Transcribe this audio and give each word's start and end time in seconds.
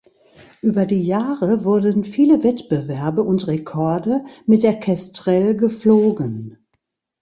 Über 0.63 0.87
die 0.87 1.03
Jahre 1.05 1.63
wurden 1.63 2.03
viele 2.03 2.43
Wettbewerbe 2.43 3.21
und 3.21 3.45
Rekorde 3.45 4.23
mit 4.47 4.63
der 4.63 4.79
Kestrel 4.79 5.55
geflogen. 5.55 6.65